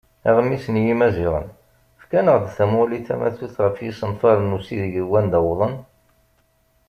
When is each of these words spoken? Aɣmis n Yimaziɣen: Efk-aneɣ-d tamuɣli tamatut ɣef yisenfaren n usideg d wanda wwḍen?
Aɣmis 0.29 0.65
n 0.69 0.75
Yimaziɣen: 0.85 1.47
Efk-aneɣ-d 1.97 2.45
tamuɣli 2.57 2.99
tamatut 3.07 3.55
ɣef 3.63 3.75
yisenfaren 3.83 4.51
n 4.51 4.55
usideg 4.57 4.93
d 5.03 5.05
wanda 5.11 5.39
wwḍen? 5.45 5.73